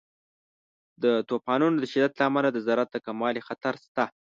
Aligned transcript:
د 1.03 1.05
طوفانونو 1.29 1.75
د 1.79 1.85
شدت 1.91 2.13
له 2.19 2.23
امله 2.29 2.49
د 2.51 2.57
زراعت 2.65 2.89
د 2.93 2.97
کموالي 3.05 3.41
خطر 3.47 3.73
شته. 3.83 4.03